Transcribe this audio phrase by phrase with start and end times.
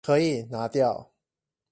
[0.03, 1.11] 可以拿掉